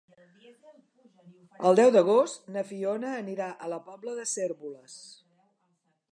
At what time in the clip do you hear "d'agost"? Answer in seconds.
1.95-2.49